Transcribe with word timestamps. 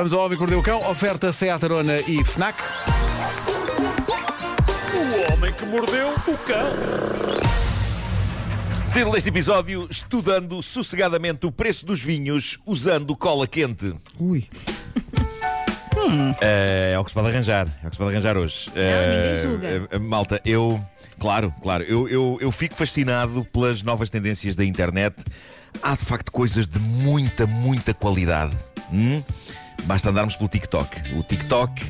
Vamos 0.00 0.14
ao 0.14 0.20
Homem 0.24 0.38
que 0.38 0.40
Mordeu 0.40 0.60
o 0.60 0.62
Cão, 0.62 0.90
oferta 0.90 1.30
Seat 1.30 1.62
Arona 1.62 1.98
e 2.08 2.24
FNAC. 2.24 2.56
O 4.94 5.30
homem 5.34 5.52
que 5.52 5.66
mordeu 5.66 6.08
o 6.26 6.38
cão. 6.38 6.72
Título 8.94 9.12
deste 9.12 9.28
episódio: 9.28 9.86
Estudando 9.90 10.62
sossegadamente 10.62 11.44
o 11.44 11.52
preço 11.52 11.84
dos 11.84 12.00
vinhos 12.00 12.58
usando 12.64 13.14
cola 13.14 13.46
quente. 13.46 13.94
Ui. 14.18 14.48
Eh, 16.40 16.92
é 16.94 16.98
o 16.98 17.04
que 17.04 17.10
se 17.10 17.14
pode 17.14 17.28
arranjar. 17.28 17.68
É 17.84 17.86
o 17.86 17.90
que 17.90 17.96
se 17.96 17.98
pode 17.98 18.10
arranjar 18.12 18.38
hoje. 18.38 18.70
ninguém 18.70 18.82
Eh, 19.32 19.36
julga. 19.36 19.86
eh, 19.90 19.98
malta, 19.98 20.40
eu. 20.46 20.82
Claro, 21.18 21.54
claro. 21.62 21.84
Eu, 21.84 22.08
eu, 22.08 22.38
eu 22.40 22.50
fico 22.50 22.74
fascinado 22.74 23.44
pelas 23.52 23.82
novas 23.82 24.08
tendências 24.08 24.56
da 24.56 24.64
internet. 24.64 25.14
Há 25.82 25.94
de 25.94 26.06
facto 26.06 26.32
coisas 26.32 26.66
de 26.66 26.78
muita, 26.78 27.46
muita 27.46 27.92
qualidade. 27.92 28.56
Hum? 28.90 29.22
Basta 29.84 30.10
andarmos 30.10 30.36
pelo 30.36 30.48
TikTok. 30.48 31.14
O 31.16 31.22
TikTok. 31.22 31.82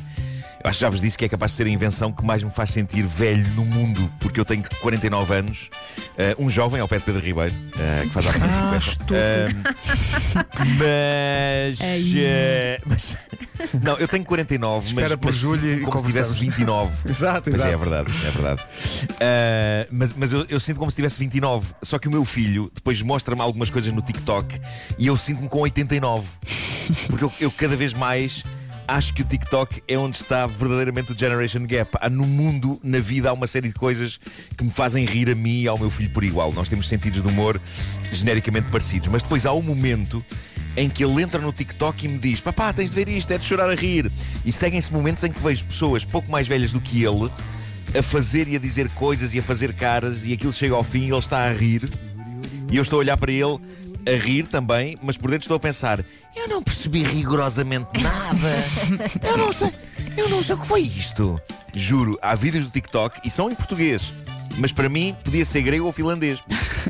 Eu 0.63 0.69
acho 0.69 0.77
que 0.77 0.81
já 0.85 0.89
vos 0.91 1.01
disse 1.01 1.17
que 1.17 1.25
é 1.25 1.29
capaz 1.29 1.51
de 1.53 1.57
ser 1.57 1.65
a 1.65 1.69
invenção 1.71 2.11
que 2.11 2.23
mais 2.23 2.43
me 2.43 2.51
faz 2.51 2.69
sentir 2.69 3.01
velho 3.01 3.47
no 3.55 3.65
mundo, 3.65 4.07
porque 4.19 4.39
eu 4.39 4.45
tenho 4.45 4.63
49 4.79 5.33
anos, 5.33 5.69
eh, 6.15 6.35
um 6.37 6.51
jovem 6.51 6.79
ao 6.79 6.87
pé 6.87 6.99
de 6.99 7.03
Pedro 7.03 7.19
Ribeiro, 7.19 7.55
eh, 7.79 8.03
que 8.03 8.09
faz 8.09 8.27
a 8.27 8.29
Ah, 8.29 8.79
50. 8.79 9.15
mas, 10.77 11.79
mas. 11.79 11.79
Não, 13.81 13.97
eu 13.97 14.07
tenho 14.07 14.25
49, 14.25 14.87
Espera 14.87 15.09
mas, 15.09 15.17
por 15.17 15.25
mas 15.27 15.35
sinto 15.35 15.65
e 15.65 15.81
como 15.81 15.99
se 15.99 16.05
tivesse 16.05 16.33
conversamos. 16.33 16.35
29. 16.39 17.09
Exato, 17.09 17.51
Mas 17.51 17.61
é, 17.61 17.67
exato. 17.67 17.83
verdade, 17.83 18.11
é 18.25 18.31
verdade. 18.31 18.63
Ah, 19.19 19.87
mas 19.91 20.13
mas 20.13 20.31
eu, 20.31 20.45
eu 20.49 20.59
sinto 20.59 20.77
como 20.79 20.91
se 20.91 20.95
tivesse 20.95 21.19
29. 21.19 21.73
Só 21.81 21.97
que 21.99 22.07
o 22.07 22.11
meu 22.11 22.25
filho 22.25 22.71
depois 22.73 23.01
mostra-me 23.01 23.41
algumas 23.41 23.69
coisas 23.69 23.91
no 23.93 24.01
TikTok 24.01 24.59
e 24.97 25.07
eu 25.07 25.17
sinto-me 25.17 25.49
com 25.49 25.59
89. 25.59 26.27
Porque 27.07 27.23
eu, 27.23 27.31
eu 27.39 27.51
cada 27.51 27.75
vez 27.75 27.93
mais 27.93 28.43
acho 28.87 29.13
que 29.13 29.21
o 29.21 29.25
TikTok 29.25 29.81
é 29.87 29.97
onde 29.97 30.17
está 30.17 30.45
verdadeiramente 30.45 31.13
o 31.13 31.17
Generation 31.17 31.65
Gap. 31.65 31.97
Há 32.01 32.09
no 32.09 32.25
mundo, 32.25 32.79
na 32.83 32.99
vida, 32.99 33.29
há 33.29 33.33
uma 33.33 33.47
série 33.47 33.69
de 33.69 33.73
coisas 33.73 34.19
que 34.57 34.63
me 34.63 34.71
fazem 34.71 35.05
rir 35.05 35.29
a 35.29 35.35
mim 35.35 35.61
e 35.61 35.67
ao 35.67 35.77
meu 35.77 35.89
filho 35.89 36.09
por 36.09 36.23
igual. 36.23 36.51
Nós 36.51 36.67
temos 36.67 36.87
sentidos 36.89 37.21
de 37.21 37.27
humor 37.27 37.59
genericamente 38.11 38.69
parecidos. 38.69 39.07
Mas 39.07 39.23
depois 39.23 39.45
há 39.45 39.53
um 39.53 39.61
momento 39.61 40.23
em 40.75 40.89
que 40.89 41.03
ele 41.03 41.21
entra 41.21 41.39
no 41.39 41.51
TikTok 41.51 42.05
e 42.05 42.07
me 42.07 42.17
diz: 42.17 42.39
Papá, 42.39 42.71
tens 42.73 42.89
de 42.89 42.95
ver 42.95 43.09
isto, 43.09 43.31
é 43.31 43.37
de 43.37 43.45
chorar 43.45 43.69
a 43.69 43.75
rir. 43.75 44.11
E 44.45 44.51
seguem-se 44.51 44.91
momentos 44.91 45.23
em 45.23 45.31
que 45.31 45.41
vejo 45.41 45.65
pessoas 45.65 46.05
pouco 46.05 46.31
mais 46.31 46.47
velhas 46.47 46.71
do 46.71 46.81
que 46.81 47.03
ele 47.03 47.29
a 47.97 48.01
fazer 48.01 48.47
e 48.47 48.55
a 48.55 48.59
dizer 48.59 48.89
coisas 48.89 49.33
e 49.33 49.39
a 49.39 49.43
fazer 49.43 49.73
caras, 49.73 50.25
e 50.25 50.33
aquilo 50.33 50.51
chega 50.51 50.75
ao 50.75 50.83
fim 50.83 51.01
e 51.01 51.09
ele 51.09 51.17
está 51.17 51.45
a 51.45 51.53
rir. 51.53 51.89
E 52.71 52.77
eu 52.77 52.81
estou 52.81 52.97
a 52.97 52.99
olhar 53.01 53.17
para 53.17 53.31
ele 53.31 53.59
a 54.07 54.17
rir 54.17 54.45
também, 54.45 54.97
mas 55.01 55.17
por 55.17 55.29
dentro 55.29 55.43
estou 55.43 55.57
a 55.57 55.59
pensar: 55.59 56.03
eu 56.35 56.47
não 56.47 56.63
percebi 56.63 57.03
rigorosamente 57.03 57.89
nada. 58.01 59.11
Eu 59.27 59.37
não 59.37 59.53
sei, 59.53 59.71
eu 60.17 60.29
não 60.29 60.41
sei 60.43 60.55
o 60.55 60.57
que 60.57 60.67
foi 60.67 60.81
isto. 60.81 61.39
Juro, 61.73 62.17
há 62.21 62.35
vídeos 62.35 62.65
do 62.65 62.71
TikTok 62.71 63.19
e 63.23 63.29
são 63.29 63.49
em 63.49 63.55
português, 63.55 64.13
mas 64.57 64.71
para 64.71 64.89
mim 64.89 65.15
podia 65.23 65.45
ser 65.45 65.61
grego 65.61 65.85
ou 65.85 65.91
finlandês. 65.91 66.39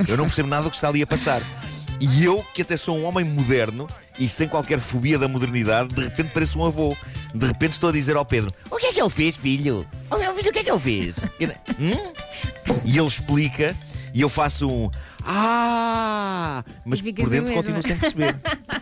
Eu 0.08 0.18
não 0.18 0.26
percebo 0.26 0.50
nada 0.50 0.64
do 0.64 0.70
que 0.70 0.76
está 0.76 0.88
ali 0.88 1.02
a 1.02 1.08
passar. 1.08 1.42
E 2.02 2.26
eu, 2.26 2.44
que 2.56 2.64
até 2.64 2.76
sou 2.76 2.98
um 2.98 3.06
homem 3.06 3.24
moderno 3.24 3.88
e 4.18 4.28
sem 4.28 4.48
qualquer 4.48 4.80
fobia 4.80 5.20
da 5.20 5.28
modernidade, 5.28 5.94
de 5.94 6.02
repente 6.02 6.32
pareço 6.32 6.58
um 6.58 6.66
avô. 6.66 6.98
De 7.34 7.46
repente 7.46 7.74
estou 7.74 7.90
a 7.90 7.94
dizer 7.94 8.16
ao 8.16 8.26
Pedro: 8.26 8.52
O 8.72 8.78
que 8.78 8.88
é 8.88 8.94
que 8.94 9.00
ele 9.00 9.10
fez, 9.10 9.36
filho? 9.36 9.86
Olha, 10.10 10.34
filho, 10.34 10.50
o 10.50 10.54
que 10.54 10.60
é 10.60 10.64
que 10.64 10.72
ele 10.72 10.80
fez? 10.80 11.16
E, 11.40 11.46
hum? 11.46 12.14
e 12.84 12.98
ele 12.98 13.08
explica 13.08 13.76
e 14.14 14.22
eu 14.22 14.30
faço 14.30 14.70
um 14.70 14.90
Ah! 15.24 16.64
Mas 16.84 17.02
por 17.02 17.30
dentro 17.30 17.54
continuo 17.54 17.84
sem 17.84 17.98
perceber. 17.98 18.36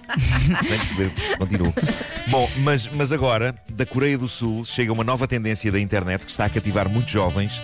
sem 0.63 0.77
perceber, 0.77 1.11
continuo. 1.37 1.73
Bom, 2.27 2.49
mas, 2.59 2.87
mas 2.87 3.11
agora, 3.11 3.53
da 3.69 3.85
Coreia 3.85 4.17
do 4.17 4.27
Sul, 4.27 4.63
chega 4.63 4.91
uma 4.91 5.03
nova 5.03 5.27
tendência 5.27 5.71
da 5.71 5.79
internet 5.79 6.25
que 6.25 6.31
está 6.31 6.45
a 6.45 6.49
cativar 6.49 6.89
muitos 6.89 7.11
jovens. 7.11 7.61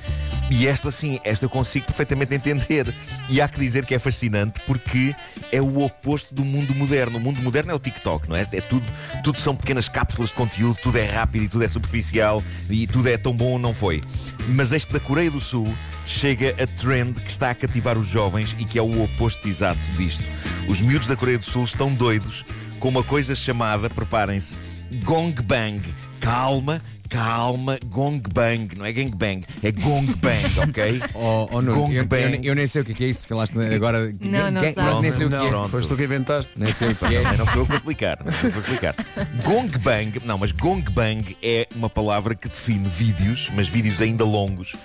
E 0.50 0.68
esta 0.68 0.92
sim, 0.92 1.20
esta 1.24 1.46
eu 1.46 1.50
consigo 1.50 1.88
perfeitamente 1.88 2.36
entender. 2.36 2.94
E 3.30 3.42
há 3.42 3.48
que 3.48 3.60
dizer 3.60 3.86
que 3.86 3.96
é 3.96 4.00
fascinante 4.00 4.60
porque 4.68 5.16
é 5.52 5.60
o 5.62 5.82
oposto 5.82 6.36
do 6.36 6.46
mundo 6.46 6.74
moderno. 6.76 7.18
O 7.18 7.20
mundo 7.20 7.42
moderno 7.42 7.72
é 7.72 7.74
o 7.74 7.80
TikTok, 7.80 8.30
não 8.30 8.36
é? 8.36 8.42
É 8.52 8.62
tudo, 8.62 8.86
tudo 9.24 9.40
são 9.40 9.56
pequenas 9.56 9.90
cápsulas 9.90 10.30
de 10.30 10.36
conteúdo, 10.36 10.78
tudo 10.82 10.98
é 10.98 11.06
rápido 11.06 11.44
e 11.44 11.48
tudo 11.48 11.64
é 11.64 11.68
superficial 11.68 12.44
e 12.70 12.86
tudo 12.86 13.10
é 13.10 13.18
tão 13.18 13.34
bom 13.34 13.54
ou 13.54 13.60
não 13.60 13.74
foi. 13.74 14.02
Mas 14.50 14.72
este 14.72 14.94
da 14.94 15.00
Coreia 15.00 15.32
do 15.32 15.42
Sul 15.42 15.76
chega 16.06 16.56
a 16.62 16.68
trend 16.68 17.20
que 17.20 17.32
está 17.32 17.50
a 17.50 17.56
cativar 17.56 17.98
os 17.98 18.08
jovens 18.08 18.56
e 18.60 18.66
que 18.66 18.78
é 18.78 18.82
o 18.82 19.04
oposto 19.04 19.48
exato 19.48 19.80
disto. 19.98 20.24
Os 20.70 20.80
miúdos 20.80 21.08
da 21.08 21.16
Coreia 21.16 21.40
do 21.40 21.46
Sul 21.46 21.64
estão 21.64 21.92
doidos 21.92 22.46
com 22.80 22.90
uma 22.90 23.04
coisa 23.04 23.34
chamada, 23.34 23.90
preparem-se, 23.90 24.56
Gong 25.04 25.34
Bang. 25.44 25.82
Calma, 26.20 26.82
calma, 27.10 27.78
Gong 27.90 28.22
Bang. 28.34 28.76
Não 28.76 28.86
é 28.86 28.92
Gang 28.92 29.16
Bang, 29.16 29.46
é 29.64 29.72
Gong 29.72 30.08
Bang, 30.18 30.60
ok? 30.70 31.02
Oh, 31.14 31.48
oh, 31.52 31.62
Nuno, 31.62 31.82
Gong 31.82 31.96
eu, 31.96 32.08
bang. 32.08 32.38
eu, 32.38 32.44
eu 32.44 32.56
nem 32.56 32.68
sei 32.68 32.82
o 32.82 32.86
que 32.86 33.04
é 33.04 33.08
é 33.08 33.10
isso. 33.10 33.28
Falaste 33.28 33.58
agora. 33.60 34.12
Não, 34.20 34.52
não 34.52 34.62
sabes. 34.74 35.02
nem 35.02 35.12
sei 35.12 35.26
o 35.26 35.30
que 35.30 35.36
Não, 35.36 35.46
é. 35.46 35.50
pronto. 35.50 35.70
Foste 35.70 35.90
tu 35.90 35.96
que 35.96 36.04
inventaste. 36.04 36.52
Nem 36.56 36.74
sei 36.74 36.90
o 36.90 36.96
que 36.96 37.06
é. 37.16 37.22
Não, 37.22 37.38
não 37.38 37.48
sou 37.48 37.58
eu 37.58 37.64
que 37.64 37.68
vou 37.70 37.78
explicar. 37.78 38.20
Não 38.24 38.32
sou 38.32 38.50
eu 38.50 38.54
que 38.54 38.60
vou 38.60 38.62
explicar. 38.62 38.96
Gong 39.44 39.78
Bang, 39.80 40.22
não, 40.26 40.38
mas 40.38 40.52
Gong 40.52 40.90
Bang 40.92 41.38
é 41.42 41.68
uma 41.76 41.90
palavra 41.90 42.36
que 42.36 42.48
define 42.50 42.88
vídeos, 42.88 43.50
mas 43.56 43.68
vídeos 43.68 44.02
ainda 44.02 44.24
longos, 44.24 44.76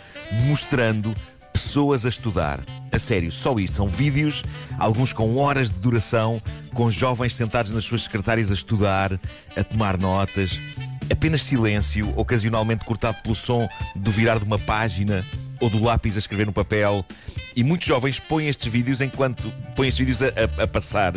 mostrando 0.46 1.14
pessoas 1.70 2.04
a 2.04 2.08
estudar. 2.08 2.60
A 2.90 2.98
sério, 2.98 3.30
só 3.30 3.56
isto. 3.60 3.76
São 3.76 3.86
vídeos, 3.88 4.42
alguns 4.76 5.12
com 5.12 5.36
horas 5.36 5.70
de 5.70 5.78
duração, 5.78 6.42
com 6.74 6.90
jovens 6.90 7.32
sentados 7.36 7.70
nas 7.70 7.84
suas 7.84 8.02
secretárias 8.02 8.50
a 8.50 8.54
estudar, 8.54 9.12
a 9.56 9.62
tomar 9.62 9.96
notas. 9.96 10.58
Apenas 11.08 11.42
silêncio, 11.42 12.12
ocasionalmente 12.16 12.84
cortado 12.84 13.18
pelo 13.22 13.36
som 13.36 13.68
do 13.94 14.10
virar 14.10 14.38
de 14.40 14.44
uma 14.44 14.58
página 14.58 15.24
ou 15.60 15.70
do 15.70 15.80
lápis 15.80 16.16
a 16.16 16.18
escrever 16.18 16.44
no 16.44 16.52
papel. 16.52 17.06
E 17.54 17.62
muitos 17.62 17.86
jovens 17.86 18.18
põem 18.18 18.48
estes 18.48 18.66
vídeos 18.66 19.00
enquanto 19.00 19.40
põem 19.76 19.88
estes 19.88 20.04
vídeos 20.04 20.22
a, 20.24 20.26
a- 20.60 20.64
a 20.64 20.66
passar, 20.66 21.14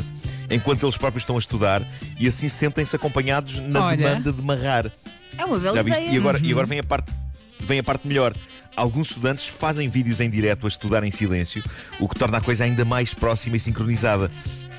enquanto 0.52 0.86
eles 0.86 0.98
próprios 0.98 1.24
estão 1.24 1.36
a 1.36 1.40
estudar, 1.40 1.82
e 2.20 2.28
assim 2.28 2.48
sentem-se 2.48 2.96
acompanhados 2.96 3.60
na 3.60 3.86
Olha. 3.88 3.98
demanda 3.98 4.32
de 4.32 4.42
marrar. 4.44 4.92
É 5.36 5.46
uma 5.46 5.58
bela 5.58 5.78
Já 5.78 5.82
viste? 5.82 6.00
ideia. 6.00 6.14
E 6.14 6.18
agora, 6.20 6.40
e 6.44 6.52
agora 6.52 6.68
vem, 6.68 6.78
a 6.80 6.84
parte, 6.84 7.12
vem 7.60 7.80
a 7.80 7.84
parte 7.84 8.08
melhor. 8.08 8.36
Alguns 8.76 9.10
estudantes 9.10 9.48
fazem 9.48 9.88
vídeos 9.88 10.20
em 10.20 10.30
direto 10.30 10.66
a 10.66 10.70
estudar 10.70 11.04
em 11.04 11.12
silêncio, 11.12 11.64
o 12.00 12.08
que 12.08 12.18
torna 12.18 12.40
a 12.40 12.42
coisa 12.42 12.64
ainda 12.64 12.84
mais 12.84 13.14
próxima 13.14 13.58
e 13.58 13.60
sincronizada. 13.60 14.32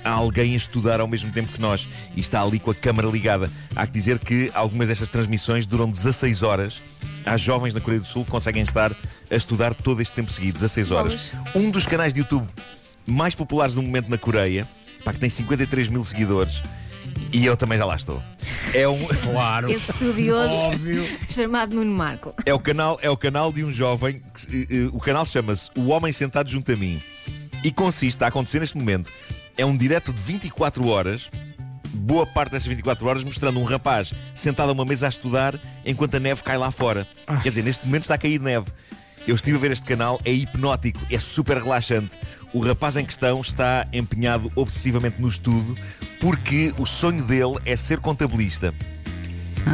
Há 0.04 0.10
alguém 0.10 0.52
a 0.52 0.56
estudar 0.56 1.00
ao 1.00 1.08
mesmo 1.08 1.32
tempo 1.32 1.50
que 1.50 1.60
nós 1.60 1.88
e 2.14 2.20
está 2.20 2.42
ali 2.42 2.58
com 2.58 2.70
a 2.70 2.74
câmara 2.74 3.08
ligada. 3.08 3.50
Há 3.74 3.86
que 3.86 3.92
dizer 3.92 4.18
que 4.18 4.50
algumas 4.54 4.88
destas 4.88 5.08
transmissões 5.08 5.66
duram 5.66 5.88
16 5.88 6.42
horas. 6.42 6.82
Há 7.24 7.36
jovens 7.38 7.72
na 7.72 7.80
Coreia 7.80 8.00
do 8.00 8.06
Sul 8.06 8.24
que 8.24 8.30
conseguem 8.30 8.62
estar 8.62 8.92
a 9.30 9.34
estudar 9.34 9.74
todo 9.74 10.02
este 10.02 10.14
tempo 10.14 10.30
seguido, 10.30 10.54
16 10.54 10.90
horas. 10.90 11.32
Um 11.54 11.70
dos 11.70 11.86
canais 11.86 12.12
de 12.12 12.20
YouTube 12.20 12.46
mais 13.06 13.34
populares 13.34 13.74
no 13.74 13.82
momento 13.82 14.10
na 14.10 14.18
Coreia, 14.18 14.68
pá, 15.04 15.12
que 15.12 15.20
tem 15.20 15.30
53 15.30 15.88
mil 15.88 16.04
seguidores, 16.04 16.62
e 17.32 17.44
eu 17.46 17.56
também 17.56 17.78
já 17.78 17.84
lá 17.84 17.96
estou. 17.96 18.22
É 18.74 18.88
um. 18.88 18.98
Claro. 19.06 19.70
Esse 19.70 19.92
estudioso 19.92 20.50
chamado 21.30 21.76
Nuno 21.76 21.94
Marco. 21.94 22.34
É 22.44 22.52
o 22.52 22.58
canal, 22.58 22.98
é 23.00 23.08
o 23.08 23.16
canal 23.16 23.52
de 23.52 23.62
um 23.62 23.72
jovem. 23.72 24.20
Que, 24.20 24.56
eh, 24.56 24.66
eh, 24.68 24.90
o 24.92 24.98
canal 24.98 25.24
chama-se 25.24 25.70
O 25.76 25.90
Homem 25.90 26.12
Sentado 26.12 26.50
Junto 26.50 26.72
a 26.72 26.76
Mim. 26.76 27.00
E 27.62 27.70
consiste, 27.70 28.22
a 28.24 28.26
acontecer 28.26 28.58
neste 28.58 28.76
momento, 28.76 29.08
é 29.56 29.64
um 29.64 29.76
direto 29.76 30.12
de 30.12 30.20
24 30.20 30.86
horas. 30.88 31.30
Boa 31.88 32.26
parte 32.26 32.50
dessas 32.50 32.66
24 32.66 33.06
horas 33.06 33.22
mostrando 33.22 33.60
um 33.60 33.64
rapaz 33.64 34.12
sentado 34.34 34.70
a 34.70 34.72
uma 34.72 34.84
mesa 34.84 35.06
a 35.06 35.08
estudar 35.08 35.58
enquanto 35.86 36.16
a 36.16 36.20
neve 36.20 36.42
cai 36.42 36.58
lá 36.58 36.72
fora. 36.72 37.06
Quer 37.44 37.50
dizer, 37.50 37.62
neste 37.62 37.86
momento 37.86 38.02
está 38.02 38.14
a 38.14 38.18
cair 38.18 38.40
neve. 38.40 38.66
Eu 39.26 39.36
estive 39.36 39.56
a 39.56 39.60
ver 39.60 39.70
este 39.70 39.86
canal, 39.86 40.20
é 40.24 40.32
hipnótico, 40.32 41.00
é 41.10 41.18
super 41.20 41.58
relaxante. 41.58 42.10
O 42.54 42.60
rapaz 42.60 42.96
em 42.96 43.04
questão 43.04 43.40
está 43.40 43.86
empenhado 43.92 44.50
obsessivamente 44.56 45.20
no 45.20 45.28
estudo 45.28 45.76
porque 46.20 46.72
o 46.78 46.86
sonho 46.86 47.22
dele 47.24 47.56
é 47.66 47.74
ser 47.76 47.98
contabilista. 47.98 48.72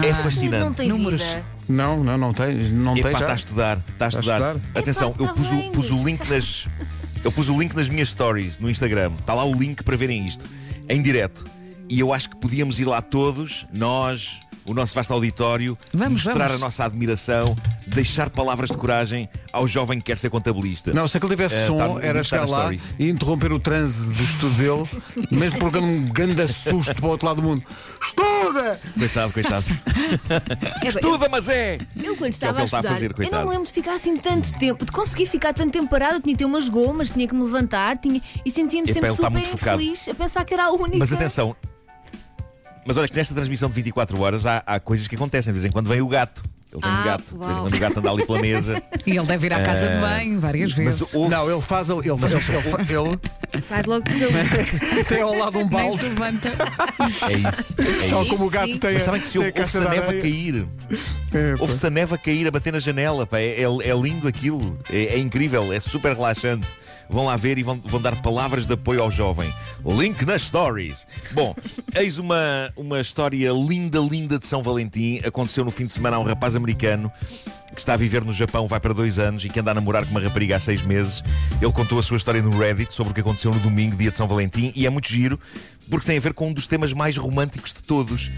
É 0.03 0.13
fascinante. 0.15 0.65
Não 0.65 0.73
tem 0.73 0.89
Números. 0.89 1.21
vida. 1.23 1.45
Não, 1.69 2.03
não, 2.03 2.17
não 2.19 2.33
tem. 2.33 2.55
Não 2.71 2.95
tem 2.95 3.01
Epá, 3.03 3.11
já. 3.13 3.19
está 3.21 3.33
a 3.33 3.37
estudar, 3.37 3.79
está 3.93 4.07
a 4.07 4.09
Está 4.09 4.19
a 4.19 4.21
estudar. 4.21 4.57
estudar? 4.57 4.79
Atenção, 4.81 5.11
Epá, 5.11 5.25
eu 5.25 5.35
pus, 5.35 5.51
o, 5.53 5.71
pus 5.73 5.91
o 5.91 6.05
link 6.07 6.29
nas. 6.29 6.67
Eu 7.23 7.31
pus 7.31 7.49
o 7.49 7.61
link 7.61 7.75
nas 7.77 7.89
minhas 7.89 8.09
stories 8.09 8.59
no 8.59 8.71
Instagram. 8.71 9.13
Está 9.21 9.35
lá 9.35 9.45
o 9.45 9.53
link 9.55 9.83
para 9.85 9.97
verem 9.97 10.27
isto. 10.27 10.45
Em 10.89 11.03
direto. 11.03 11.45
E 11.91 11.99
eu 11.99 12.15
acho 12.15 12.31
que 12.31 12.37
podíamos 12.37 12.79
ir 12.79 12.85
lá 12.85 13.03
todos, 13.03 13.67
nós, 13.73 14.39
o 14.65 14.73
nosso 14.73 14.95
vasto 14.95 15.13
auditório, 15.13 15.77
Vamos, 15.93 16.25
mostrar 16.25 16.47
vamos. 16.47 16.55
a 16.55 16.59
nossa 16.67 16.85
admiração, 16.85 17.57
deixar 17.85 18.31
palavras 18.31 18.71
de 18.71 18.77
coragem 18.77 19.29
ao 19.53 19.67
jovem 19.67 19.99
que 19.99 20.05
quer 20.05 20.17
ser 20.17 20.31
contabilista. 20.31 20.93
Não, 20.93 21.09
se 21.09 21.17
aquele 21.17 21.33
tivesse 21.33 21.57
Eh, 21.57 21.67
som, 21.67 21.77
tá 21.99 22.07
era 22.07 22.19
tá 22.21 22.23
chegar 22.25 22.49
lá 22.49 22.61
stories. 22.61 22.89
e 22.97 23.09
interromper 23.09 23.53
o 23.53 23.59
transe 23.59 24.09
do 24.13 24.23
estudo 24.23 24.55
dele, 24.55 25.03
mesmo 25.33 25.59
provocando 25.59 25.87
um 25.89 26.01
grande 26.11 26.47
susto 26.47 26.95
para 26.95 27.07
o 27.07 27.09
outro 27.09 27.27
lado 27.27 27.43
do 27.43 27.49
mundo. 27.49 27.65
Estuda! 28.01 28.81
Coitado, 28.97 29.33
coitado. 29.33 29.65
É, 30.85 30.87
Estuda, 30.89 31.29
mas 31.29 31.49
é! 31.49 31.79
Eu 31.97 32.15
quando 32.17 32.27
é 32.27 32.31
estava 32.31 32.55
que 32.55 32.61
a 32.63 32.65
está 32.67 32.77
a 32.77 32.81
estudar, 32.81 32.95
fazer, 32.95 33.11
eu 33.11 33.15
coitado. 33.17 33.37
não 33.37 33.45
me 33.49 33.51
lembro 33.55 33.67
de 33.67 33.73
ficar 33.73 33.95
assim 33.95 34.17
tanto 34.17 34.53
tempo, 34.61 34.85
de 34.85 34.93
conseguir 34.93 35.27
ficar 35.27 35.53
tanto 35.53 35.73
tempo 35.73 35.89
parado, 35.91 36.15
eu 36.17 36.21
tinha 36.21 36.35
que 36.35 36.39
ter 36.39 36.45
umas 36.45 36.69
gomas, 36.69 37.11
tinha 37.11 37.27
que 37.27 37.35
me 37.35 37.43
levantar, 37.43 37.99
tinha, 37.99 38.23
e 38.45 38.51
sentia-me 38.51 38.87
sempre 38.93 39.11
super 39.13 39.43
focado. 39.47 39.81
infeliz 39.83 40.09
a 40.09 40.15
pensar 40.15 40.45
que 40.45 40.55
era 40.55 40.67
a 40.67 40.71
única. 40.71 40.99
Mas 40.99 41.13
atenção. 41.13 41.57
Mas 42.91 42.97
olha 42.97 43.07
que 43.07 43.15
nesta 43.15 43.33
transmissão 43.33 43.69
de 43.69 43.75
24 43.77 44.21
horas 44.21 44.45
há, 44.47 44.65
há 44.67 44.81
coisas 44.81 45.07
que 45.07 45.15
acontecem. 45.15 45.53
De 45.55 45.61
vez 45.61 45.65
em 45.65 45.73
quando 45.73 45.87
vem 45.87 46.01
o 46.01 46.09
gato. 46.09 46.43
Ele 46.73 46.83
tem 46.83 46.91
um 46.91 46.95
Ah, 46.95 47.03
gato. 47.05 47.25
De 47.25 47.39
vez 47.39 47.41
em 47.51 47.53
uau. 47.55 47.63
quando 47.63 47.75
o 47.77 47.79
gato 47.79 47.99
anda 48.01 48.11
ali 48.11 48.27
pela 48.27 48.41
mesa. 48.41 48.83
E 49.07 49.17
ele 49.17 49.27
deve 49.27 49.47
ir 49.47 49.53
à 49.53 49.63
casa 49.65 49.89
de 49.89 49.97
banho 50.01 50.41
várias 50.41 50.73
vezes. 50.73 51.01
Mas 51.15 51.31
Não, 51.31 51.51
ele 51.53 51.61
faz. 51.63 51.89
Ele, 51.89 52.01
ele, 52.01 52.09
ele, 52.11 52.13
ele, 52.19 53.63
Faz 53.69 53.87
logo 53.87 54.03
tudo 54.05 55.05
tem 55.09 55.21
ao 55.21 55.35
lado 55.37 55.59
um 55.59 55.61
Nem 55.63 55.69
balde. 55.71 56.01
se 56.03 56.09
levanta. 56.09 56.49
É 57.29 57.33
isso. 57.49 57.75
É 57.81 58.11
Tal 58.11 58.23
isso. 58.23 58.31
como 58.33 58.47
o 58.47 58.51
gato 58.51 58.73
Sim. 58.73 58.79
tem, 58.81 58.95
Mas 58.95 59.03
sabem 59.05 59.21
que 59.21 59.27
se 59.29 59.39
ouve-se 59.39 59.79
a 59.79 59.81
neve 59.89 60.19
a 60.19 60.21
cair. 60.23 60.67
É. 61.33 61.55
Ouve-se 61.61 61.87
a 61.87 61.91
neve 61.91 62.15
a 62.15 62.19
cair, 62.19 62.47
a 62.49 62.51
bater 62.51 62.73
na 62.73 62.81
janela. 62.81 63.25
Pá. 63.25 63.39
É, 63.39 63.63
é- 63.63 63.89
é 63.89 63.95
lindo 63.95 64.27
aquilo. 64.27 64.77
É, 64.91 65.15
é 65.15 65.19
incrível. 65.19 65.73
É 65.73 65.79
super 65.79 66.15
relaxante. 66.17 66.67
Vão 67.11 67.27
lá 67.27 67.37
ver 67.37 67.59
e 67.59 67.63
vão, 67.63 67.77
vão 67.77 68.01
dar 68.01 68.21
palavras 68.23 68.67
de 68.67 68.75
apoio 68.75 69.03
ao 69.03 69.11
jovem. 69.11 69.53
Link 69.85 70.25
nas 70.25 70.43
stories. 70.43 71.07
Bom, 71.33 71.55
eis 71.95 72.19
uma, 72.19 72.73
uma 72.77 73.01
história 73.01 73.51
linda, 73.53 73.99
linda 73.99 74.39
de 74.39 74.47
São 74.47 74.63
Valentim. 74.63 75.21
Aconteceu 75.25 75.65
no 75.65 75.71
fim 75.71 75.87
de 75.87 75.93
semana 75.93 76.17
a 76.17 76.21
um 76.21 76.25
rapaz 76.25 76.55
americano 76.55 77.11
que 77.73 77.79
está 77.79 77.95
a 77.95 77.97
viver 77.97 78.25
no 78.25 78.33
Japão, 78.33 78.67
vai 78.67 78.81
para 78.81 78.93
dois 78.93 79.19
anos 79.19 79.45
e 79.45 79.49
que 79.49 79.61
anda 79.61 79.71
a 79.71 79.75
namorar 79.75 80.05
com 80.05 80.11
uma 80.11 80.21
rapariga 80.21 80.57
há 80.57 80.61
seis 80.61 80.83
meses. 80.83 81.23
Ele 81.63 81.73
contou 81.73 81.99
a 81.99 82.03
sua 82.03 82.17
história 82.17 82.43
no 82.43 82.57
Reddit 82.59 82.93
sobre 82.93 83.13
o 83.13 83.15
que 83.15 83.21
aconteceu 83.21 83.53
no 83.53 83.61
domingo, 83.61 83.97
dia 83.97 84.11
de 84.11 84.17
São 84.17 84.27
Valentim, 84.27 84.73
e 84.75 84.87
é 84.87 84.91
muito 84.91 85.09
giro 85.09 85.39
porque 85.89 86.07
tem 86.07 86.17
a 86.17 86.21
ver 86.21 86.35
com 86.35 86.49
um 86.49 86.53
dos 86.53 86.67
temas 86.67 86.93
mais 86.93 87.17
românticos 87.17 87.73
de 87.73 87.83
todos 87.83 88.31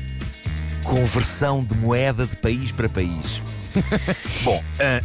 conversão 0.82 1.64
de 1.64 1.74
moeda 1.74 2.26
de 2.26 2.36
país 2.36 2.72
para 2.72 2.88
país. 2.88 3.40
Bom, 4.42 4.62
ah, 4.80 5.00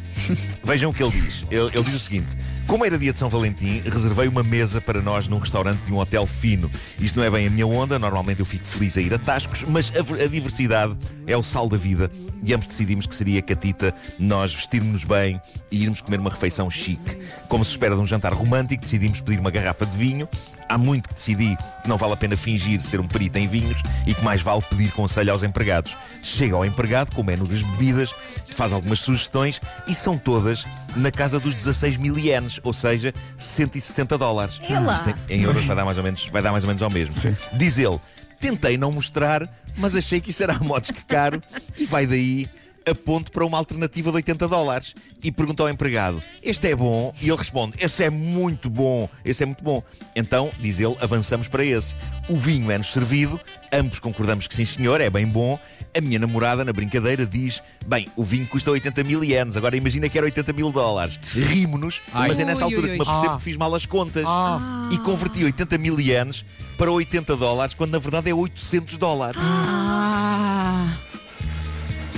vejam 0.64 0.90
o 0.90 0.94
que 0.94 1.02
ele 1.02 1.12
diz. 1.12 1.44
Ele, 1.50 1.70
ele 1.72 1.84
diz 1.84 1.94
o 1.94 2.00
seguinte: 2.00 2.28
Como 2.66 2.84
era 2.84 2.98
dia 2.98 3.12
de 3.12 3.18
São 3.18 3.28
Valentim, 3.28 3.82
reservei 3.84 4.28
uma 4.28 4.42
mesa 4.42 4.80
para 4.80 5.02
nós 5.02 5.28
num 5.28 5.38
restaurante 5.38 5.80
de 5.80 5.92
um 5.92 5.98
hotel 5.98 6.26
fino. 6.26 6.70
Isto 6.98 7.18
não 7.18 7.24
é 7.24 7.30
bem 7.30 7.46
a 7.46 7.50
minha 7.50 7.66
onda, 7.66 7.98
normalmente 7.98 8.40
eu 8.40 8.46
fico 8.46 8.64
feliz 8.64 8.96
a 8.96 9.00
ir 9.00 9.12
a 9.12 9.18
tascos, 9.18 9.64
mas 9.64 9.92
a, 9.94 10.24
a 10.24 10.26
diversidade 10.26 10.96
é 11.26 11.36
o 11.36 11.42
sal 11.42 11.68
da 11.68 11.76
vida. 11.76 12.10
E 12.42 12.54
ambos 12.54 12.66
decidimos 12.66 13.06
que 13.06 13.14
seria 13.14 13.42
catita 13.42 13.94
nós 14.18 14.54
vestirmos-nos 14.54 15.04
bem 15.04 15.40
e 15.70 15.82
irmos 15.82 16.00
comer 16.00 16.18
uma 16.18 16.30
refeição 16.30 16.70
chique. 16.70 17.18
Como 17.48 17.64
se 17.64 17.72
espera 17.72 17.94
de 17.94 18.00
um 18.00 18.06
jantar 18.06 18.32
romântico, 18.32 18.82
decidimos 18.82 19.20
pedir 19.20 19.38
uma 19.38 19.50
garrafa 19.50 19.84
de 19.84 19.96
vinho. 19.96 20.28
Há 20.72 20.78
muito 20.78 21.10
que 21.10 21.14
decidi 21.14 21.54
que 21.82 21.86
não 21.86 21.98
vale 21.98 22.14
a 22.14 22.16
pena 22.16 22.34
fingir 22.34 22.80
ser 22.80 22.98
um 22.98 23.06
perito 23.06 23.36
em 23.36 23.46
vinhos 23.46 23.82
e 24.06 24.14
que 24.14 24.24
mais 24.24 24.40
vale 24.40 24.62
pedir 24.62 24.90
conselho 24.92 25.30
aos 25.30 25.42
empregados. 25.42 25.94
Chega 26.22 26.56
ao 26.56 26.64
empregado 26.64 27.12
com 27.12 27.20
o 27.20 27.24
menu 27.24 27.46
das 27.46 27.60
bebidas, 27.60 28.14
faz 28.54 28.72
algumas 28.72 29.00
sugestões 29.00 29.60
e 29.86 29.94
são 29.94 30.16
todas 30.16 30.64
na 30.96 31.10
casa 31.10 31.38
dos 31.38 31.52
16 31.52 31.98
mil 31.98 32.18
ienes, 32.18 32.58
ou 32.62 32.72
seja, 32.72 33.12
160 33.36 34.16
dólares. 34.16 34.58
Isto 34.94 35.10
em, 35.28 35.40
em 35.40 35.42
euros 35.42 35.62
vai 35.66 35.76
dar 35.76 35.84
mais 35.84 35.98
ou 35.98 36.04
menos, 36.04 36.26
vai 36.28 36.40
dar 36.40 36.52
mais 36.52 36.64
ou 36.64 36.68
menos 36.68 36.80
ao 36.80 36.88
mesmo. 36.88 37.14
Diz 37.52 37.76
ele: 37.76 38.00
tentei 38.40 38.78
não 38.78 38.90
mostrar, 38.90 39.46
mas 39.76 39.94
achei 39.94 40.22
que 40.22 40.30
isso 40.30 40.42
era 40.42 40.54
a 40.54 40.58
modos 40.58 40.90
que 40.90 41.04
caro 41.04 41.42
e 41.76 41.84
vai 41.84 42.06
daí. 42.06 42.48
Aponto 42.88 43.30
para 43.32 43.44
uma 43.44 43.58
alternativa 43.58 44.10
de 44.10 44.16
80 44.16 44.48
dólares 44.48 44.94
e 45.22 45.30
pergunto 45.30 45.62
ao 45.62 45.68
empregado: 45.68 46.22
Este 46.42 46.68
é 46.68 46.74
bom? 46.76 47.14
E 47.20 47.28
ele 47.28 47.36
responde: 47.38 47.74
Esse 47.78 48.04
é 48.04 48.10
muito 48.10 48.68
bom, 48.68 49.08
esse 49.24 49.42
é 49.42 49.46
muito 49.46 49.62
bom. 49.62 49.82
Então, 50.16 50.50
diz 50.58 50.80
ele, 50.80 50.96
avançamos 51.00 51.48
para 51.48 51.64
esse. 51.64 51.94
O 52.28 52.36
vinho 52.36 52.70
é-nos 52.70 52.92
servido, 52.92 53.40
ambos 53.72 53.98
concordamos 53.98 54.46
que 54.46 54.54
sim, 54.54 54.64
senhor, 54.64 55.00
é 55.00 55.08
bem 55.08 55.26
bom. 55.26 55.58
A 55.96 56.00
minha 56.00 56.18
namorada, 56.18 56.64
na 56.64 56.72
brincadeira, 56.72 57.24
diz: 57.26 57.62
Bem, 57.86 58.08
o 58.16 58.24
vinho 58.24 58.46
custa 58.46 58.70
80 58.70 59.04
mil 59.04 59.22
ienes, 59.22 59.56
agora 59.56 59.76
imagina 59.76 60.08
que 60.08 60.18
era 60.18 60.24
80 60.26 60.52
mil 60.52 60.72
dólares. 60.72 61.18
Rimo-nos, 61.34 62.00
mas 62.12 62.38
é 62.40 62.44
nessa 62.44 62.66
Ui, 62.66 62.74
altura 62.74 62.86
ui, 62.92 62.92
que 62.92 62.98
me 62.98 63.04
ui. 63.04 63.08
apercebo 63.08 63.34
Ah. 63.34 63.36
que 63.38 63.44
fiz 63.44 63.56
mal 63.56 63.74
as 63.74 63.86
contas 63.86 64.24
Ah. 64.26 64.88
e 64.90 64.98
converti 64.98 65.44
80 65.44 65.78
mil 65.78 66.00
ienes 66.00 66.44
para 66.76 66.90
80 66.90 67.36
dólares, 67.36 67.74
quando 67.74 67.92
na 67.92 67.98
verdade 67.98 68.28
é 68.30 68.34
800 68.34 68.96
dólares. 68.96 69.40
Ah, 69.40 70.88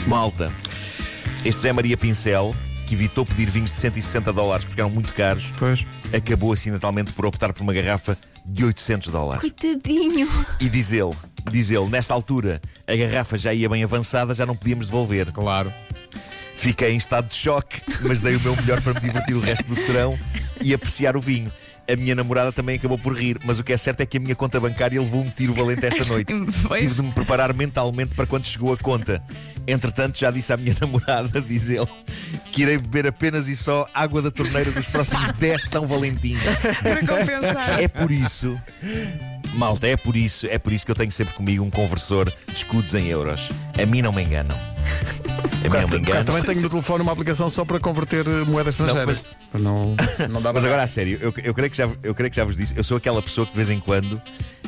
Malta, 0.07 0.53
este 1.45 1.63
Zé 1.63 1.73
Maria 1.73 1.97
Pincel, 1.97 2.55
que 2.87 2.95
evitou 2.95 3.25
pedir 3.25 3.49
vinhos 3.51 3.71
de 3.71 3.77
160 3.79 4.33
dólares 4.33 4.65
porque 4.65 4.81
eram 4.81 4.91
muito 4.91 5.13
caros, 5.15 5.53
Pois. 5.59 5.87
acabou 6.13 6.53
acidentalmente 6.53 7.13
por 7.13 7.25
optar 7.27 7.53
por 7.53 7.63
uma 7.63 7.73
garrafa 7.73 8.17
de 8.45 8.65
800 8.65 9.11
dólares. 9.11 9.41
Coitadinho. 9.41 10.29
E 10.61 10.69
diz 10.69 10.93
ele, 10.93 11.15
diz 11.51 11.71
ele, 11.71 11.87
nesta 11.89 12.13
altura 12.13 12.61
a 12.87 12.95
garrafa 12.95 13.39
já 13.39 13.55
ia 13.55 13.69
bem 13.69 13.83
avançada, 13.83 14.35
já 14.35 14.45
não 14.45 14.55
podíamos 14.55 14.87
devolver. 14.87 15.33
Claro. 15.33 15.73
Fiquei 16.55 16.93
em 16.93 16.97
estado 16.97 17.29
de 17.29 17.35
choque, 17.35 17.81
mas 18.03 18.21
dei 18.21 18.37
o 18.37 18.41
meu 18.41 18.55
melhor 18.57 18.81
para 18.83 18.95
me 18.95 19.01
divertir 19.01 19.35
o 19.35 19.41
resto 19.41 19.65
do 19.65 19.77
serão 19.77 20.19
e 20.63 20.73
apreciar 20.73 21.17
o 21.17 21.21
vinho. 21.21 21.51
A 21.87 21.97
minha 21.97 22.15
namorada 22.15 22.51
também 22.51 22.77
acabou 22.77 22.99
por 22.99 23.15
rir, 23.15 23.39
mas 23.45 23.59
o 23.59 23.65
que 23.65 23.73
é 23.73 23.77
certo 23.77 24.01
é 24.01 24.07
que 24.07 24.17
a 24.17 24.21
minha 24.21 24.35
conta 24.35 24.59
bancária 24.59 24.99
levou 25.01 25.21
um 25.23 25.29
tiro 25.31 25.53
valente 25.53 25.85
esta 25.85 26.05
noite. 26.11 26.33
Tive 26.81 26.95
de 26.95 27.03
me 27.03 27.13
preparar 27.13 27.53
mentalmente 27.53 28.15
para 28.15 28.27
quando 28.27 28.47
chegou 28.47 28.73
a 28.73 28.77
conta. 28.77 29.23
Entretanto, 29.67 30.19
já 30.19 30.31
disse 30.31 30.53
à 30.53 30.57
minha 30.57 30.75
namorada, 30.81 31.41
diz 31.41 31.69
ele, 31.69 31.87
que 32.53 32.63
irei 32.63 32.79
beber 32.79 33.07
apenas 33.09 33.49
e 33.49 33.57
só 33.57 33.87
água 33.95 34.23
da 34.23 34.31
torneira 34.31 34.71
dos 34.71 34.87
próximos 34.87 35.33
10 35.39 35.63
São 35.63 35.87
Valentim. 35.87 36.37
para 36.83 37.01
compensar. 37.07 37.81
É 37.83 37.89
por 37.89 38.11
isso, 38.11 38.59
malta, 39.55 39.87
é 39.87 39.97
por 39.97 40.17
isso, 40.17 40.47
é 40.47 40.59
por 40.59 40.73
isso 40.73 40.85
que 40.87 40.91
eu 40.93 40.97
tenho 40.97 41.11
sempre 41.13 41.35
comigo 41.35 41.63
um 41.65 41.71
conversor 41.71 42.31
de 42.49 42.55
escudos 42.57 42.95
em 42.95 43.09
euros. 43.09 43.51
A 43.81 43.85
mim 43.87 44.01
não 44.03 44.13
me 44.13 44.23
enganam. 44.23 44.74
Mim 45.65 45.71
Por 46.05 46.25
também 46.25 46.43
tenho 46.43 46.61
no 46.61 46.69
telefone 46.69 47.03
uma 47.03 47.13
aplicação 47.13 47.49
só 47.49 47.65
para 47.65 47.81
converter 47.81 48.27
eh, 48.27 48.45
moeda 48.45 48.69
estrangeira. 48.71 49.07
mas- 49.07 49.21
Para 49.51 49.61
não, 49.61 49.97
não 50.31 50.43
dá 50.43 50.53
Mas 50.53 50.65
agora 50.65 50.83
a 50.83 50.87
sério, 50.87 51.19
eu, 51.23 51.33
eu 51.43 51.55
creio 51.55 51.71
que 51.71 51.77
já, 51.77 51.89
eu 52.03 52.15
creio 52.15 52.31
que 52.31 52.37
já 52.37 52.45
vos 52.45 52.57
disse, 52.57 52.75
eu 52.77 52.85
sou 52.85 52.97
aquela 52.99 53.23
pessoa 53.23 53.47
que 53.47 53.53
de 53.53 53.57
vez 53.57 53.71
em 53.71 53.81
quando 53.81 54.21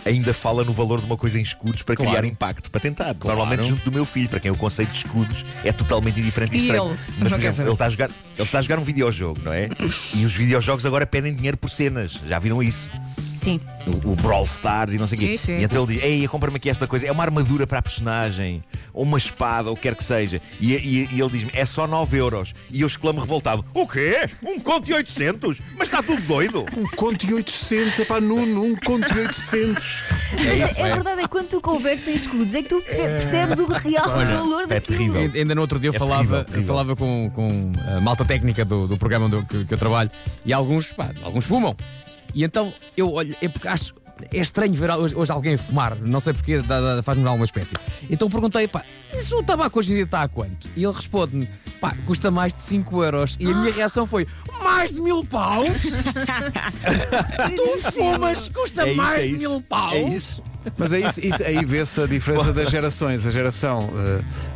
ainda 0.07 0.33
fala 0.33 0.65
no 0.65 0.73
valor 0.73 1.01
de 1.01 1.07
uma 1.07 1.17
coisa 1.17 1.39
em 1.39 1.43
escudos 1.43 1.83
para 1.83 1.97
Claro. 1.97 2.13
criar 2.13 2.25
impacto, 2.25 2.71
para 2.71 2.81
tentar. 2.81 3.15
Claro. 3.15 3.39
Normalmente 3.39 3.69
junto 3.69 3.85
do 3.85 3.93
meu 3.93 4.07
filho, 4.07 4.29
para 4.29 4.41
quem 4.41 4.51
o 4.51 4.57
conceito 4.57 4.91
de 4.93 4.99
escudos 4.99 5.45
é 5.65 5.73
totalmente 5.73 6.19
indiferente 6.19 6.55
e 6.55 6.59
E 6.59 6.63
estranho. 6.63 6.91
ele? 6.91 6.99
Mas, 7.19 7.29
por 7.33 7.39
exemplo, 7.41 7.63
ele 7.63 7.73
está, 7.73 7.87
a 7.87 7.91
jogar, 7.91 8.09
ele 8.11 8.43
está 8.43 8.59
a 8.59 8.63
jogar 8.63 8.79
um 8.79 8.85
videojogo, 8.85 9.41
não 9.45 9.53
é? 9.53 9.69
E 10.15 10.25
os 10.25 10.33
videojogos 10.33 10.87
agora 10.87 11.05
pedem 11.07 11.35
dinheiro 11.35 11.57
por 11.57 11.69
cenas. 11.69 12.19
Já 12.27 12.39
viram 12.39 12.63
isso? 12.63 12.89
Sim. 13.37 13.61
o, 13.87 14.13
o 14.13 14.17
Brawl 14.17 14.45
Stars 14.45 14.93
e 14.95 14.99
não 14.99 15.07
sei 15.07 15.19
o 15.19 15.21
quê. 15.21 15.39
Sim. 15.39 15.59
E 15.59 15.65
então 15.65 15.85
ele 15.85 15.95
diz: 15.95 16.03
Ei, 16.03 16.29
compra-me 16.29 16.57
aqui 16.57 16.69
esta 16.71 16.87
coisa. 16.87 17.07
É 17.07 17.13
uma 17.13 17.23
armadura 17.23 17.67
para 17.67 17.79
a 17.79 17.83
personagem, 17.83 18.63
ou 18.93 19.03
uma 19.05 19.19
espada, 19.19 19.69
ou 19.69 19.75
o 19.75 19.77
que 19.77 19.83
quer 19.83 19.95
que 19.95 20.05
seja. 20.05 20.41
E, 20.61 20.73
e- 20.75 21.09
e 21.13 21.21
ele 21.21 21.31
diz-me: 21.31 21.51
É 21.55 21.65
só 21.65 21.87
9 21.87 22.17
euros. 22.17 22.53
E 22.71 22.81
eu 22.81 22.87
exclamo 22.87 23.21
revoltado: 23.21 23.65
O 23.75 23.87
quê? 23.87 24.29
Um 24.43 24.59
conto 24.61 24.91
e 24.91 24.95
800? 24.95 25.61
Mas 25.79 25.89
está 25.89 26.03
tudo 26.03 26.21
doido. 26.23 26.65
Um 26.77 26.87
conto 26.97 27.25
e 27.27 27.33
800, 27.35 28.01
é 28.01 28.05
para 28.05 28.21
Nuno, 28.21 28.63
um 28.65 28.77
conto 28.77 29.07
e 29.17 29.21
800. 29.21 29.99
Mas 30.33 30.71
isso, 30.71 30.81
a, 30.83 30.89
é. 30.89 30.93
verdade 30.95 31.21
é 31.21 31.23
que 31.23 31.29
quando 31.29 31.49
tu 31.49 31.61
convertes 31.61 32.07
em 32.09 32.15
escudos 32.15 32.55
é 32.55 32.63
que 32.63 32.69
tu 32.69 32.81
percebes 32.83 33.59
o 33.59 33.67
real 33.67 34.09
valor 34.09 34.63
é 34.65 34.67
daquilo. 34.67 34.99
terrível. 35.15 35.31
Ainda- 35.35 35.55
no 35.55 35.61
outro 35.61 35.79
dia 35.79 35.91
eu 35.91 35.95
É 35.95 35.99
falava, 35.99 36.23
terrível, 36.23 36.45
terrível. 36.45 36.67
falava 36.69 36.97
com, 36.97 37.31
com 37.31 37.73
a 37.97 38.01
malta 38.01 38.25
técnica 38.25 38.65
do, 38.65 38.87
do 38.87 38.97
programa 38.97 39.29
eu- 39.35 39.45
que, 39.45 39.65
que 39.65 39.73
eu 39.75 39.79
trabalho 39.79 40.11
e 40.45 40.53
alguns, 40.53 40.93
pá, 40.93 41.11
alguns 41.23 41.45
fumam. 41.47 41.75
E 42.37 42.45
então 42.45 42.71
eu 42.97 43.11
olho, 43.15 43.35
é 43.41 43.49
porque 43.49 43.67
acho. 43.67 43.95
É 44.33 44.39
estranho 44.39 44.73
ver 44.73 44.91
hoje, 44.93 45.15
hoje 45.15 45.31
alguém 45.31 45.59
fumar, 45.59 45.95
não 46.01 46.21
sei 46.21 46.33
porquê, 46.33 46.59
faz-me 47.05 47.23
dar 47.23 47.31
alguma 47.31 47.45
espécie. 47.45 47.75
Então 48.09 48.31
perguntei, 48.31 48.67
pá, 48.67 48.83
isso 49.13 49.39
o 49.39 49.43
tabaco 49.43 49.79
hoje 49.79 49.93
em 49.93 49.97
dia 49.97 50.05
está 50.05 50.23
a 50.23 50.29
quanto? 50.29 50.71
E 50.75 50.85
ele 50.85 50.93
responde-me, 50.93 51.47
pá, 51.83 51.95
custa 52.07 52.31
mais 52.31 52.55
de 52.55 52.63
5 52.63 53.05
euros. 53.05 53.37
E 53.39 53.45
a 53.51 53.55
minha 53.55 53.71
reação 53.71 54.07
foi, 54.07 54.27
mais 54.63 54.91
de 54.91 55.03
mil 55.03 55.23
paus? 55.23 55.83
tu 57.57 57.93
fumas, 57.93 58.49
custa 58.49 58.87
É 58.87 58.93
isso, 58.93 58.97
mais 58.97 59.19
é 59.19 59.29
de 59.29 59.35
isso. 59.35 59.51
mil 59.51 59.61
paus? 59.61 59.93
É 59.95 60.03
isso. 60.03 60.43
Mas 60.77 60.93
é 60.93 61.01
isso, 61.01 61.21
isso- 61.21 61.43
aí 61.43 61.65
vê-se 61.65 62.01
a 62.01 62.07
diferença 62.07 62.53
das 62.53 62.71
gerações. 62.71 63.27
A 63.27 63.31
geração, 63.31 63.89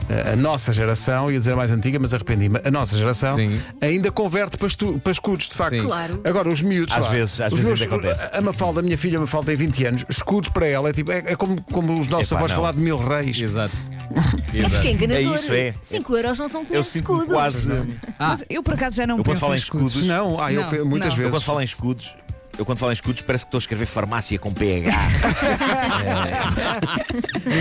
eh, 0.09 0.33
a 0.33 0.37
nossa 0.37 0.73
geração, 0.73 1.31
ia 1.31 1.39
dizer 1.39 1.53
a 1.53 1.57
mais 1.57 1.71
antiga, 1.71 1.99
mas 1.99 2.13
arrependi-me, 2.15 2.59
a 2.65 2.71
nossa 2.71 2.97
geração 2.99 3.37
Sim. 3.37 3.61
ainda 3.81 4.11
converte 4.11 4.57
para, 4.59 4.69
estu- 4.69 4.99
para 5.03 5.13
escudos, 5.13 5.49
de 5.49 5.55
facto. 5.55 5.77
Sim. 5.77 5.83
Claro. 5.83 6.21
Agora, 6.25 6.49
os 6.49 6.63
miúdos. 6.63 6.95
Às 6.95 7.05
lá, 7.05 7.11
vezes- 7.11 7.41
às 7.41 7.53
os 7.53 7.61
vezes 7.61 7.83
ainda 7.83 7.95
acontece. 7.95 8.29
A 8.33 8.41
Mafalda, 8.41 8.81
a 8.81 8.83
minha 8.83 8.99
filha, 8.99 9.19
a 9.19 9.21
Mafalda 9.21 9.47
tem 9.47 9.57
20 9.57 9.85
anos, 9.85 10.05
escudos 10.09 10.49
para 10.51 10.67
ela 10.67 10.89
é 10.89 10.93
tipo, 10.93 11.11
é, 11.13 11.19
é 11.27 11.37
como, 11.37 11.61
como 11.63 12.01
os 12.01 12.09
nossos 12.09 12.29
Epá, 12.33 12.39
avós 12.39 12.51
não. 12.51 12.57
falar 12.57 12.73
de 12.73 12.79
mil 12.81 12.99
reis. 12.99 13.41
Exato. 13.41 13.77
É 14.53 14.69
porque 14.69 14.89
é 14.89 14.91
enganador. 14.91 15.33
É 15.33 15.37
isso, 15.37 15.53
é. 15.53 15.75
5 15.81 16.17
euros 16.17 16.37
não 16.39 16.49
são 16.49 16.63
Eu 16.63 16.67
500 16.67 16.87
sinto 16.89 17.03
escudos. 17.13 17.27
quase. 17.33 17.71
Ah. 18.19 18.31
Mas 18.31 18.45
eu 18.51 18.61
por 18.65 18.75
acaso 18.75 18.97
já 18.97 19.07
não 19.07 19.19
Eu 19.19 19.23
quando 19.25 19.27
penso 19.29 19.41
falo 19.41 19.55
em 19.55 19.57
escudos. 19.57 19.87
escudos- 19.93 20.09
Não, 20.09 20.43
ah, 20.43 20.53
eu, 20.53 20.63
Não, 20.63 20.69
pe- 20.71 20.83
muitas 20.83 21.09
não. 21.11 21.15
Eu 21.15 21.17
vezes. 21.19 21.31
quando 21.31 21.43
falo 21.45 21.61
em 21.61 21.65
escudos, 21.65 22.17
eu 22.59 22.65
quando 22.65 22.79
falo 22.79 22.93
em 22.93 22.95
escudos 22.95 23.23
parece 23.23 23.45
que 23.45 23.49
estou 23.49 23.59
a 23.59 23.61
escrever 23.61 23.87
farmácia 23.87 24.39
com 24.39 24.53
PH. 24.53 24.91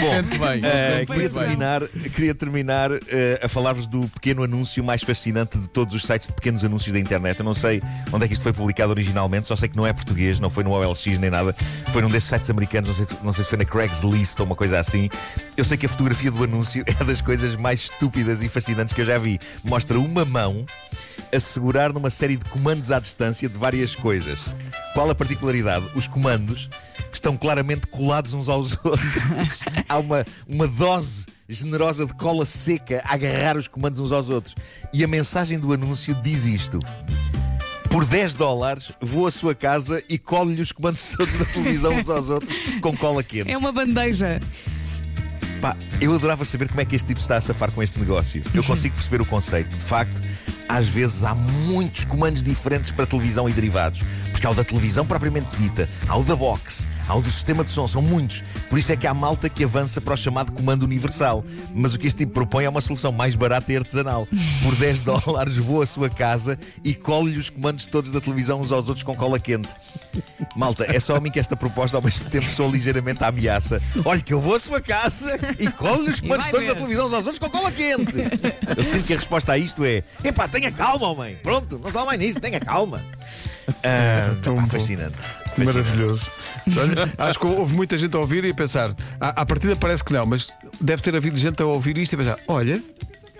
Bom, 0.01 0.13
Muito 0.13 0.39
bem. 0.39 0.61
eh, 0.63 0.97
muito 0.97 1.11
queria 1.13 1.29
terminar, 1.29 1.87
queria 1.87 2.35
terminar 2.35 2.91
eh, 3.07 3.39
a 3.41 3.47
falar-vos 3.47 3.87
do 3.87 4.07
pequeno 4.09 4.43
anúncio 4.43 4.83
mais 4.83 5.01
fascinante 5.03 5.57
de 5.57 5.67
todos 5.67 5.95
os 5.95 6.03
sites 6.03 6.27
de 6.27 6.33
pequenos 6.33 6.63
anúncios 6.63 6.93
da 6.93 6.99
internet. 6.99 7.39
Eu 7.39 7.45
não 7.45 7.53
sei 7.53 7.81
onde 8.11 8.25
é 8.25 8.27
que 8.27 8.33
isto 8.33 8.43
foi 8.43 8.53
publicado 8.53 8.91
originalmente, 8.91 9.47
só 9.47 9.55
sei 9.55 9.69
que 9.69 9.77
não 9.77 9.87
é 9.87 9.93
português, 9.93 10.39
não 10.39 10.49
foi 10.49 10.63
no 10.63 10.71
OLX 10.71 11.05
nem 11.19 11.29
nada. 11.29 11.55
Foi 11.91 12.01
num 12.01 12.09
desses 12.09 12.29
sites 12.29 12.49
americanos, 12.49 12.89
não 12.89 12.95
sei, 12.95 13.05
se- 13.05 13.23
não 13.23 13.33
sei 13.33 13.43
se 13.43 13.49
foi 13.49 13.57
na 13.59 13.65
Craigslist 13.65 14.39
ou 14.39 14.45
uma 14.45 14.55
coisa 14.55 14.79
assim. 14.79 15.09
Eu 15.55 15.63
sei 15.65 15.77
que 15.77 15.85
a 15.85 15.89
fotografia 15.89 16.29
do 16.31 16.43
anúncio 16.43 16.83
é 16.99 17.03
das 17.03 17.21
coisas 17.21 17.55
mais 17.55 17.81
estúpidas 17.81 18.43
e 18.43 18.49
fascinantes 18.49 18.93
que 18.93 19.01
eu 19.01 19.05
já 19.05 19.17
vi. 19.17 19.39
Mostra 19.63 19.97
uma 19.99 20.25
mão 20.25 20.65
a 21.33 21.39
segurar 21.39 21.93
numa 21.93 22.09
série 22.09 22.35
de 22.37 22.45
comandos 22.45 22.91
à 22.91 22.99
distância 22.99 23.47
de 23.47 23.57
várias 23.57 23.93
coisas. 23.95 24.39
Qual 24.93 25.09
a 25.09 25.15
particularidade? 25.15 25.85
Os 25.95 26.07
comandos 26.07 26.69
estão 27.13 27.37
claramente 27.37 27.87
colados 27.87 28.33
uns 28.33 28.49
aos 28.49 28.73
outros. 28.83 29.63
Há 29.87 29.97
uma, 29.97 30.25
uma 30.47 30.67
dose 30.67 31.25
generosa 31.47 32.05
de 32.05 32.13
cola 32.13 32.45
seca 32.45 33.01
a 33.05 33.13
agarrar 33.13 33.57
os 33.57 33.67
comandos 33.67 33.99
uns 33.99 34.11
aos 34.11 34.29
outros. 34.29 34.55
E 34.91 35.03
a 35.03 35.07
mensagem 35.07 35.59
do 35.59 35.73
anúncio 35.73 36.15
diz 36.15 36.45
isto. 36.45 36.79
Por 37.89 38.05
10 38.05 38.35
dólares, 38.35 38.91
vou 39.01 39.25
à 39.25 39.31
sua 39.31 39.55
casa 39.55 40.03
e 40.07 40.17
colo-lhe 40.17 40.61
os 40.61 40.71
comandos 40.71 41.09
todos 41.17 41.35
da 41.37 41.45
televisão 41.45 41.93
uns 41.93 42.09
aos 42.09 42.29
outros 42.29 42.55
com 42.81 42.95
cola 42.95 43.23
quente. 43.23 43.49
É 43.51 43.57
uma 43.57 43.71
bandeja. 43.71 44.39
Pá, 45.61 45.75
eu 45.99 46.13
adorava 46.13 46.45
saber 46.45 46.69
como 46.69 46.79
é 46.79 46.85
que 46.85 46.95
este 46.95 47.07
tipo 47.07 47.19
está 47.19 47.35
a 47.35 47.41
safar 47.41 47.71
com 47.71 47.83
este 47.83 47.99
negócio. 47.99 48.41
Eu 48.53 48.63
consigo 48.63 48.95
perceber 48.95 49.21
o 49.21 49.25
conceito. 49.25 49.75
De 49.75 49.83
facto, 49.83 50.21
às 50.69 50.87
vezes 50.87 51.23
há 51.23 51.35
muitos 51.35 52.05
comandos 52.05 52.41
diferentes 52.41 52.91
para 52.91 53.05
televisão 53.05 53.49
e 53.49 53.51
derivados. 53.51 54.01
Porque 54.31 54.47
há 54.47 54.51
o 54.51 54.55
da 54.55 54.63
televisão 54.63 55.05
propriamente 55.05 55.49
dita, 55.57 55.89
há 56.07 56.17
o 56.17 56.23
da 56.23 56.35
box, 56.35 56.87
há 57.09 57.15
o 57.15 57.21
do 57.21 57.31
sistema 57.31 57.63
de 57.63 57.71
som, 57.71 57.87
são 57.87 58.01
muitos. 58.01 58.43
Por 58.69 58.77
isso 58.77 58.91
é 58.91 58.95
que 58.95 59.07
há 59.07 59.13
malta 59.13 59.49
que 59.49 59.63
avança 59.63 59.99
para 59.99 60.13
o 60.13 60.17
chamado 60.17 60.51
comando 60.51 60.83
universal. 60.83 61.43
Mas 61.73 61.93
o 61.95 61.99
que 61.99 62.07
este 62.07 62.19
tipo 62.19 62.33
propõe 62.33 62.65
é 62.65 62.69
uma 62.69 62.81
solução 62.81 63.11
mais 63.11 63.35
barata 63.35 63.73
e 63.73 63.77
artesanal. 63.77 64.27
Por 64.63 64.75
10 64.75 65.01
dólares 65.03 65.57
vou 65.57 65.81
à 65.81 65.85
sua 65.85 66.09
casa 66.09 66.57
e 66.83 66.93
colo-lhe 66.93 67.37
os 67.37 67.49
comandos 67.49 67.87
todos 67.87 68.11
da 68.11 68.21
televisão 68.21 68.61
uns 68.61 68.71
aos 68.71 68.87
outros 68.87 69.03
com 69.03 69.15
cola 69.15 69.39
quente. 69.39 69.69
Malta, 70.55 70.85
é 70.87 70.99
só 70.99 71.15
a 71.15 71.19
mim 71.19 71.31
que 71.31 71.39
esta 71.39 71.55
proposta 71.55 71.97
ao 71.97 72.03
mesmo 72.03 72.29
tempo 72.29 72.47
soa 72.47 72.69
ligeiramente 72.69 73.23
a 73.23 73.27
ameaça. 73.27 73.81
Olha 74.05 74.21
que 74.21 74.33
eu 74.33 74.39
vou 74.39 74.55
à 74.55 74.59
sua 74.59 74.79
casa 74.79 75.39
e 75.57 75.69
colo-lhe 75.71 76.11
os 76.11 76.21
comandos 76.21 76.47
todos 76.49 76.67
da 76.67 76.75
televisão 76.75 77.07
uns 77.07 77.13
aos 77.13 77.25
outros 77.25 77.39
com 77.39 77.49
cola 77.49 77.71
quente. 77.71 78.13
Eu 78.77 78.83
sinto 78.83 79.05
que 79.05 79.13
a 79.13 79.17
resposta 79.17 79.53
a 79.53 79.57
isto 79.57 79.83
é: 79.83 80.03
epá, 80.23 80.47
tenha 80.47 80.71
calma, 80.71 81.07
homem. 81.07 81.35
Pronto, 81.41 81.79
não 81.79 81.87
se 81.87 81.93
fala 81.93 82.05
mais 82.07 82.19
nisso, 82.19 82.39
tenha 82.39 82.59
calma. 82.59 83.03
Ah, 83.83 84.35
tão 84.41 84.55
pá, 84.55 84.65
fascinante. 84.65 85.15
Fascinante. 85.65 85.87
Maravilhoso. 85.89 86.31
Olha, 86.77 87.13
Acho 87.29 87.39
que 87.39 87.45
houve 87.47 87.73
muita 87.75 87.97
gente 87.97 88.15
a 88.15 88.19
ouvir 88.19 88.43
e 88.45 88.51
a 88.51 88.53
pensar. 88.53 88.93
À, 89.19 89.41
à 89.41 89.45
partida 89.45 89.75
parece 89.75 90.03
que 90.03 90.13
não, 90.13 90.25
mas 90.25 90.53
deve 90.79 91.01
ter 91.01 91.15
havido 91.15 91.37
gente 91.37 91.61
a 91.61 91.65
ouvir 91.65 91.97
isto 91.97 92.13
e 92.13 92.15
a 92.15 92.17
pensar: 92.19 92.39
olha, 92.47 92.81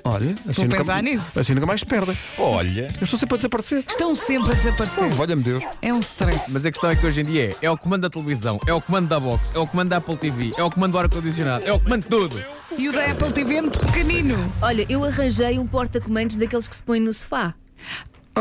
olha, 0.03 0.35
assim, 0.47 0.61
a 0.61 0.65
nunca, 0.65 0.77
pensar 0.77 1.03
nisso. 1.03 1.39
assim 1.39 1.53
nunca 1.53 1.65
mais 1.65 1.79
se 1.81 1.85
perdem. 1.85 2.17
Olha, 2.38 2.91
Eu 2.99 3.03
estou 3.03 3.19
sempre 3.19 3.35
a 3.35 3.38
desaparecer. 3.38 3.83
Estão 3.88 4.15
sempre 4.15 4.51
a 4.51 4.55
desaparecer. 4.55 5.19
Olha-me 5.19 5.43
Deus. 5.43 5.63
É 5.81 5.93
um 5.93 5.99
stress. 5.99 6.51
Mas 6.51 6.65
a 6.65 6.71
questão 6.71 6.89
é 6.89 6.95
que 6.95 7.05
hoje 7.05 7.21
em 7.21 7.25
dia 7.25 7.49
é, 7.61 7.65
é 7.65 7.71
o 7.71 7.77
comando 7.77 8.01
da 8.03 8.09
televisão, 8.09 8.59
é 8.65 8.73
o 8.73 8.81
comando 8.81 9.07
da 9.07 9.19
box, 9.19 9.51
é 9.55 9.59
o 9.59 9.67
comando 9.67 9.89
da 9.89 9.97
Apple 9.97 10.17
TV, 10.17 10.53
é 10.57 10.63
o 10.63 10.69
comando 10.69 10.93
do 10.93 10.97
ar-condicionado, 10.99 11.65
é 11.65 11.71
o 11.73 11.79
comando 11.79 12.01
de 12.03 12.07
tudo. 12.07 12.43
E 12.77 12.88
o 12.88 12.91
da 12.93 13.11
Apple 13.11 13.31
TV 13.31 13.55
é 13.55 13.61
muito 13.61 13.79
pequenino. 13.79 14.53
Olha, 14.61 14.85
eu 14.89 15.03
arranjei 15.03 15.59
um 15.59 15.67
porta-comandos 15.67 16.38
daqueles 16.38 16.67
que 16.67 16.75
se 16.75 16.83
põem 16.83 16.99
no 17.01 17.13
sofá. 17.13 17.53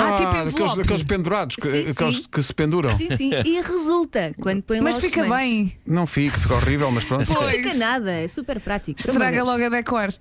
Ah, 0.01 0.17
tipo 0.17 0.29
aqueles, 0.29 0.53
envelope. 0.55 0.81
aqueles 0.83 1.03
pendurados, 1.03 1.57
que, 1.57 1.69
Sim, 1.71 1.91
aqueles 1.91 2.17
sim. 2.17 2.25
que 2.31 2.43
se 2.43 2.55
penduram. 2.55 2.97
Sim, 2.97 3.17
sim. 3.17 3.31
E 3.45 3.61
resulta 3.61 4.33
quando 4.41 4.63
põem 4.63 4.79
lá 4.79 4.85
Mas 4.85 4.97
os 4.97 5.01
fica 5.05 5.23
comandos. 5.23 5.45
bem. 5.47 5.79
Não 5.87 6.07
fica, 6.07 6.39
fica 6.39 6.55
horrível, 6.55 6.91
mas 6.91 7.05
pronto. 7.05 7.29
Não 7.29 7.37
Pois. 7.37 7.57
fica 7.57 7.75
nada, 7.75 8.11
é 8.11 8.29
super 8.29 8.61
prático. 8.61 9.01
Estraga 9.01 9.43
logo 9.45 9.65
a 9.65 9.69
decor. 9.69 10.13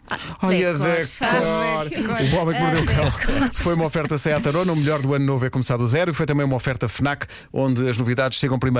Olha, 0.41 0.73
Decor, 0.73 1.89
decor. 1.89 2.17
O 2.33 2.41
Homem 2.41 2.55
que 2.55 2.61
Mordeu 2.61 2.81
o 2.81 2.85
Cão 2.85 3.11
foi 3.55 3.73
uma 3.73 3.85
oferta 3.85 4.17
Seat 4.17 4.47
Arona. 4.47 4.71
O 4.71 4.75
melhor 4.75 5.01
do 5.01 5.13
ano 5.13 5.25
novo 5.25 5.45
é 5.45 5.49
começar 5.49 5.77
do 5.77 5.85
zero. 5.87 6.11
E 6.11 6.13
foi 6.13 6.25
também 6.25 6.45
uma 6.45 6.55
oferta 6.55 6.87
FNAC, 6.87 7.25
onde 7.51 7.89
as 7.89 7.97
novidades 7.97 8.37
chegam 8.37 8.57
primeiro. 8.59 8.77